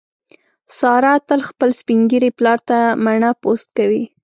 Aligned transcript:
ساره 0.77 1.13
تل 1.27 1.39
خپل 1.49 1.69
سپین 1.79 1.99
ږیري 2.11 2.29
پلار 2.37 2.57
ته 2.69 2.77
مڼه 3.03 3.29
پوست 3.41 3.67
کوي. 3.77 4.03